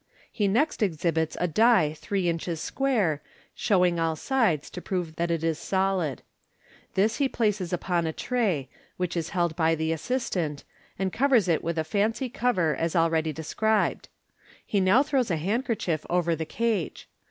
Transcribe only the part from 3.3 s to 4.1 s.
showing